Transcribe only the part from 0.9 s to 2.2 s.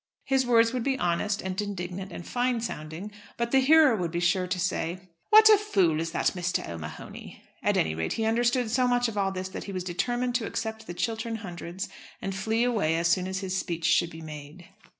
honest and indignant